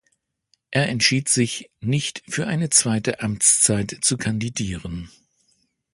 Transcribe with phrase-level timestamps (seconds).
[0.71, 5.11] Er entschied sich, nicht für eine zweite Amtszeit zu kandidieren.